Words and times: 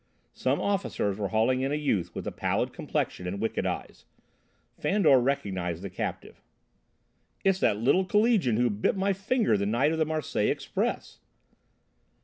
Some 0.33 0.59
officers 0.59 1.19
were 1.19 1.27
hauling 1.27 1.61
in 1.61 1.71
a 1.71 1.75
youth 1.75 2.15
with 2.15 2.25
a 2.25 2.31
pallid 2.31 2.73
complexion 2.73 3.27
and 3.27 3.39
wicked 3.39 3.67
eyes. 3.67 4.05
Fandor 4.75 5.19
recognised 5.19 5.83
the 5.83 5.91
captive. 5.91 6.41
"It's 7.45 7.59
that 7.59 7.77
little 7.77 8.05
collegian 8.05 8.57
who 8.57 8.71
bit 8.71 8.97
my 8.97 9.13
finger 9.13 9.57
the 9.57 9.67
night 9.67 9.91
of 9.91 9.99
the 9.99 10.05
Marseilles 10.05 10.49
Express!" 10.49 11.19